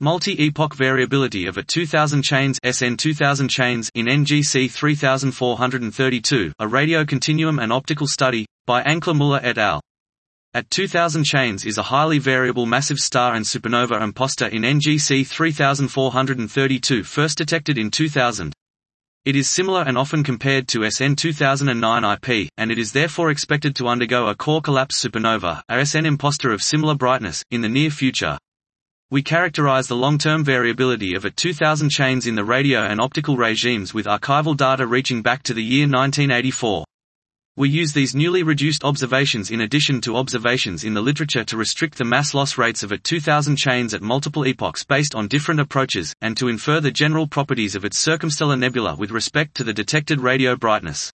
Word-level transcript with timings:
Multi-epoch 0.00 0.76
variability 0.76 1.46
of 1.46 1.56
a 1.56 1.62
2000ch 1.64 2.58
SN 2.62 2.96
2000ch 2.96 3.90
in 3.96 4.06
NGC 4.06 4.70
3432, 4.70 6.52
a 6.60 6.68
radio 6.68 7.04
continuum 7.04 7.58
and 7.58 7.72
optical 7.72 8.06
study, 8.06 8.46
by 8.64 8.80
Ancla 8.84 9.12
Müller 9.12 9.40
et 9.42 9.58
al. 9.58 9.80
At 10.54 10.70
2000ch 10.70 11.66
is 11.66 11.78
a 11.78 11.82
highly 11.82 12.20
variable 12.20 12.64
massive 12.64 12.98
star 12.98 13.34
and 13.34 13.44
supernova 13.44 14.00
imposter 14.00 14.46
in 14.46 14.62
NGC 14.62 15.26
3432 15.26 17.02
first 17.02 17.36
detected 17.36 17.76
in 17.76 17.90
2000. 17.90 18.52
It 19.24 19.34
is 19.34 19.50
similar 19.50 19.82
and 19.82 19.98
often 19.98 20.22
compared 20.22 20.68
to 20.68 20.88
SN 20.88 21.16
2009 21.16 22.04
IP, 22.04 22.48
and 22.56 22.70
it 22.70 22.78
is 22.78 22.92
therefore 22.92 23.32
expected 23.32 23.74
to 23.74 23.88
undergo 23.88 24.28
a 24.28 24.36
core 24.36 24.62
collapse 24.62 25.04
supernova, 25.04 25.60
a 25.68 25.84
SN 25.84 26.06
imposter 26.06 26.52
of 26.52 26.62
similar 26.62 26.94
brightness, 26.94 27.42
in 27.50 27.62
the 27.62 27.68
near 27.68 27.90
future. 27.90 28.38
We 29.10 29.22
characterize 29.22 29.86
the 29.86 29.96
long-term 29.96 30.44
variability 30.44 31.14
of 31.14 31.24
a 31.24 31.30
2000ch 31.30 32.26
in 32.26 32.34
the 32.34 32.44
radio 32.44 32.80
and 32.80 33.00
optical 33.00 33.38
regimes 33.38 33.94
with 33.94 34.04
archival 34.04 34.54
data 34.54 34.86
reaching 34.86 35.22
back 35.22 35.42
to 35.44 35.54
the 35.54 35.62
year 35.62 35.88
1984. 35.88 36.84
We 37.56 37.70
use 37.70 37.94
these 37.94 38.14
newly 38.14 38.42
reduced 38.42 38.84
observations 38.84 39.50
in 39.50 39.62
addition 39.62 40.02
to 40.02 40.18
observations 40.18 40.84
in 40.84 40.92
the 40.92 41.00
literature 41.00 41.42
to 41.44 41.56
restrict 41.56 41.96
the 41.96 42.04
mass 42.04 42.34
loss 42.34 42.58
rates 42.58 42.82
of 42.82 42.92
a 42.92 42.98
2000ch 42.98 43.94
at 43.94 44.02
multiple 44.02 44.44
epochs 44.44 44.84
based 44.84 45.14
on 45.14 45.26
different 45.26 45.60
approaches, 45.60 46.14
and 46.20 46.36
to 46.36 46.48
infer 46.48 46.78
the 46.78 46.90
general 46.90 47.26
properties 47.26 47.74
of 47.74 47.86
its 47.86 48.04
circumstellar 48.06 48.58
nebula 48.58 48.94
with 48.94 49.10
respect 49.10 49.54
to 49.54 49.64
the 49.64 49.72
detected 49.72 50.20
radio 50.20 50.54
brightness. 50.54 51.10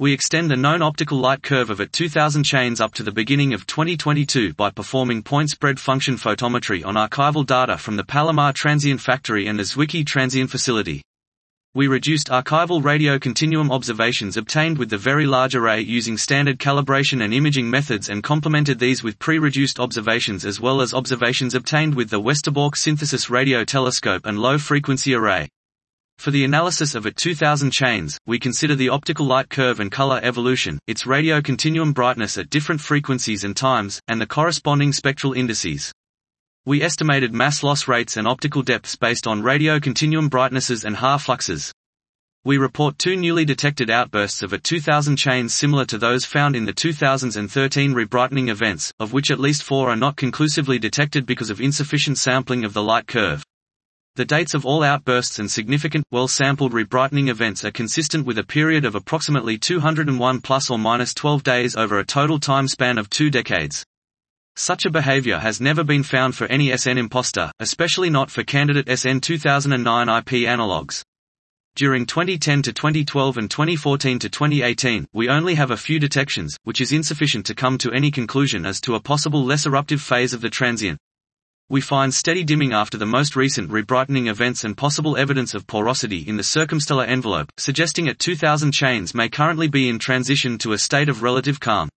We 0.00 0.12
extend 0.12 0.50
the 0.50 0.56
known 0.56 0.82
optical 0.82 1.18
light 1.18 1.44
curve 1.44 1.70
of 1.70 1.80
at 1.80 1.92
2000ch 1.92 2.80
up 2.80 2.94
to 2.94 3.04
the 3.04 3.12
beginning 3.12 3.54
of 3.54 3.64
2022 3.64 4.52
by 4.54 4.70
performing 4.70 5.22
point 5.22 5.50
spread 5.50 5.78
function 5.78 6.16
photometry 6.16 6.84
on 6.84 6.96
archival 6.96 7.46
data 7.46 7.78
from 7.78 7.94
the 7.94 8.02
Palomar 8.02 8.52
Transient 8.52 9.00
Factory 9.00 9.46
and 9.46 9.56
the 9.56 9.62
Zwicky 9.62 10.04
Transient 10.04 10.50
Facility. 10.50 11.00
We 11.74 11.86
reduced 11.86 12.26
archival 12.26 12.82
radio 12.82 13.20
continuum 13.20 13.70
observations 13.70 14.36
obtained 14.36 14.78
with 14.78 14.90
the 14.90 14.98
Very 14.98 15.26
Large 15.26 15.54
Array 15.54 15.82
using 15.82 16.18
standard 16.18 16.58
calibration 16.58 17.22
and 17.22 17.32
imaging 17.32 17.70
methods 17.70 18.08
and 18.08 18.20
complemented 18.20 18.80
these 18.80 19.04
with 19.04 19.20
pre-reduced 19.20 19.78
observations 19.78 20.44
as 20.44 20.60
well 20.60 20.80
as 20.80 20.92
observations 20.92 21.54
obtained 21.54 21.94
with 21.94 22.10
the 22.10 22.20
Westerbork 22.20 22.74
Synthesis 22.74 23.30
Radio 23.30 23.62
Telescope 23.62 24.26
and 24.26 24.40
Low 24.40 24.58
Frequency 24.58 25.14
Array. 25.14 25.48
For 26.18 26.30
the 26.30 26.44
analysis 26.44 26.94
of 26.94 27.04
a 27.06 27.10
2000ch, 27.10 28.16
we 28.26 28.38
consider 28.38 28.74
the 28.74 28.88
optical 28.88 29.26
light 29.26 29.50
curve 29.50 29.80
and 29.80 29.92
color 29.92 30.20
evolution, 30.22 30.78
its 30.86 31.06
radio 31.06 31.42
continuum 31.42 31.92
brightness 31.92 32.38
at 32.38 32.48
different 32.48 32.80
frequencies 32.80 33.44
and 33.44 33.54
times, 33.54 34.00
and 34.08 34.20
the 34.20 34.26
corresponding 34.26 34.92
spectral 34.92 35.34
indices. 35.34 35.92
We 36.64 36.80
estimated 36.80 37.34
mass 37.34 37.62
loss 37.62 37.86
rates 37.86 38.16
and 38.16 38.26
optical 38.26 38.62
depths 38.62 38.96
based 38.96 39.26
on 39.26 39.42
radio 39.42 39.78
continuum 39.78 40.28
brightnesses 40.30 40.84
and 40.84 40.96
Haar 40.96 41.18
fluxes. 41.18 41.74
We 42.42 42.56
report 42.56 42.98
two 42.98 43.16
newly 43.16 43.44
detected 43.44 43.90
outbursts 43.90 44.42
of 44.42 44.54
a 44.54 44.58
2000ch 44.58 45.50
similar 45.50 45.84
to 45.86 45.98
those 45.98 46.24
found 46.24 46.56
in 46.56 46.64
the 46.64 46.72
2013 46.72 47.92
rebrightening 47.92 48.48
events, 48.48 48.92
of 48.98 49.12
which 49.12 49.30
at 49.30 49.40
least 49.40 49.62
four 49.62 49.90
are 49.90 49.96
not 49.96 50.16
conclusively 50.16 50.78
detected 50.78 51.26
because 51.26 51.50
of 51.50 51.60
insufficient 51.60 52.16
sampling 52.16 52.64
of 52.64 52.72
the 52.72 52.82
light 52.82 53.06
curve. 53.06 53.44
The 54.16 54.24
dates 54.24 54.54
of 54.54 54.64
all 54.64 54.84
outbursts 54.84 55.40
and 55.40 55.50
significant, 55.50 56.06
well-sampled 56.12 56.72
rebrightening 56.72 57.26
events 57.26 57.64
are 57.64 57.72
consistent 57.72 58.24
with 58.24 58.38
a 58.38 58.44
period 58.44 58.84
of 58.84 58.94
approximately 58.94 59.58
201 59.58 60.40
plus 60.40 60.70
or 60.70 60.78
minus 60.78 61.12
12 61.14 61.42
days 61.42 61.74
over 61.74 61.98
a 61.98 62.04
total 62.04 62.38
time 62.38 62.68
span 62.68 62.96
of 62.96 63.10
two 63.10 63.28
decades. 63.28 63.84
Such 64.54 64.84
a 64.84 64.90
behavior 64.90 65.40
has 65.40 65.60
never 65.60 65.82
been 65.82 66.04
found 66.04 66.36
for 66.36 66.46
any 66.46 66.70
SN 66.76 66.96
imposter, 66.96 67.50
especially 67.58 68.08
not 68.08 68.30
for 68.30 68.44
candidate 68.44 68.88
SN 68.96 69.18
2009 69.18 70.08
IP 70.08 70.46
analogs. 70.46 71.02
During 71.74 72.06
2010 72.06 72.62
to 72.62 72.72
2012 72.72 73.36
and 73.36 73.50
2014 73.50 74.20
to 74.20 74.28
2018, 74.28 75.08
we 75.12 75.28
only 75.28 75.56
have 75.56 75.72
a 75.72 75.76
few 75.76 75.98
detections, 75.98 76.56
which 76.62 76.80
is 76.80 76.92
insufficient 76.92 77.46
to 77.46 77.54
come 77.56 77.78
to 77.78 77.90
any 77.90 78.12
conclusion 78.12 78.64
as 78.64 78.80
to 78.82 78.94
a 78.94 79.00
possible 79.00 79.44
less 79.44 79.66
eruptive 79.66 80.00
phase 80.00 80.32
of 80.32 80.40
the 80.40 80.50
transient. 80.50 81.00
We 81.70 81.80
find 81.80 82.12
steady 82.12 82.44
dimming 82.44 82.74
after 82.74 82.98
the 82.98 83.06
most 83.06 83.36
recent 83.36 83.70
rebrightening 83.70 84.26
events 84.26 84.64
and 84.64 84.76
possible 84.76 85.16
evidence 85.16 85.54
of 85.54 85.66
porosity 85.66 86.18
in 86.18 86.36
the 86.36 86.42
circumstellar 86.42 87.08
envelope, 87.08 87.50
suggesting 87.56 88.06
at 88.06 88.18
2000ch 88.18 89.14
may 89.14 89.30
currently 89.30 89.68
be 89.68 89.88
in 89.88 89.98
transition 89.98 90.58
to 90.58 90.74
a 90.74 90.78
state 90.78 91.08
of 91.08 91.22
relative 91.22 91.60
calm. 91.60 91.88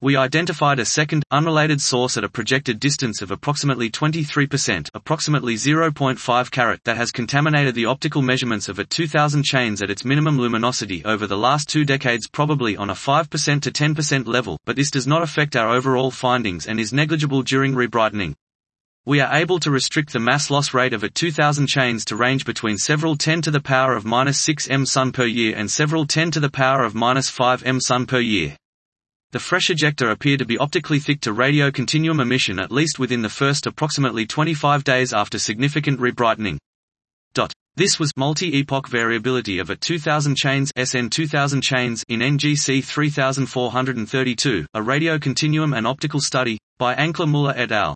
We 0.00 0.16
identified 0.16 0.78
a 0.78 0.86
second, 0.86 1.22
unrelated 1.30 1.82
source 1.82 2.16
at 2.16 2.24
a 2.24 2.30
projected 2.30 2.80
distance 2.80 3.20
of 3.20 3.30
approximately 3.30 3.90
23% 3.90 4.88
approximately 4.94 5.56
0.5 5.56 6.50
carat 6.50 6.80
that 6.84 6.96
has 6.96 7.12
contaminated 7.12 7.74
the 7.74 7.84
optical 7.84 8.22
measurements 8.22 8.70
of 8.70 8.78
a 8.78 8.84
2000ch 8.86 9.82
at 9.82 9.90
its 9.90 10.06
minimum 10.06 10.38
luminosity 10.38 11.04
over 11.04 11.26
the 11.26 11.36
last 11.36 11.68
two 11.68 11.84
decades 11.84 12.26
probably 12.26 12.74
on 12.74 12.88
a 12.88 12.94
5% 12.94 13.60
to 13.60 13.70
10% 13.70 14.26
level, 14.26 14.58
but 14.64 14.76
this 14.76 14.90
does 14.90 15.06
not 15.06 15.22
affect 15.22 15.56
our 15.56 15.68
overall 15.68 16.10
findings 16.10 16.66
and 16.66 16.80
is 16.80 16.94
negligible 16.94 17.42
during 17.42 17.74
rebrightening. 17.74 18.34
We 19.06 19.20
are 19.20 19.34
able 19.34 19.58
to 19.58 19.70
restrict 19.70 20.14
the 20.14 20.18
mass 20.18 20.50
loss 20.50 20.72
rate 20.72 20.94
of 20.94 21.04
a 21.04 21.10
2000ch 21.10 22.06
to 22.06 22.16
range 22.16 22.46
between 22.46 22.78
several 22.78 23.16
10 23.16 23.42
to 23.42 23.50
the 23.50 23.60
power 23.60 23.94
of 23.94 24.06
minus 24.06 24.40
6 24.40 24.70
m 24.70 24.86
sun 24.86 25.12
per 25.12 25.26
year 25.26 25.54
and 25.54 25.70
several 25.70 26.06
10 26.06 26.30
to 26.30 26.40
the 26.40 26.48
power 26.48 26.82
of 26.82 26.94
minus 26.94 27.28
5 27.28 27.66
m 27.66 27.80
sun 27.82 28.06
per 28.06 28.18
year. 28.18 28.56
The 29.32 29.40
fresh 29.40 29.68
ejecta 29.68 30.10
appear 30.10 30.38
to 30.38 30.46
be 30.46 30.56
optically 30.56 31.00
thick 31.00 31.20
to 31.20 31.34
radio 31.34 31.70
continuum 31.70 32.18
emission 32.18 32.58
at 32.58 32.72
least 32.72 32.98
within 32.98 33.20
the 33.20 33.28
first 33.28 33.66
approximately 33.66 34.24
25 34.24 34.84
days 34.84 35.12
after 35.12 35.38
significant 35.38 36.00
rebrightening. 36.00 36.58
Dot. 37.34 37.52
This 37.76 38.00
was 38.00 38.16
multi-epoch 38.16 38.88
variability 38.88 39.58
of 39.58 39.68
a 39.68 39.76
2000ch 39.76 40.70
SN 40.78 41.10
2000ch 41.10 42.04
in 42.08 42.20
NGC 42.20 42.82
3432, 42.82 44.66
a 44.72 44.82
radio 44.82 45.18
continuum 45.18 45.74
and 45.74 45.86
optical 45.86 46.20
study, 46.20 46.56
by 46.78 46.94
Ancla 46.94 47.28
Müller 47.28 47.52
et 47.54 47.70
al. 47.70 47.94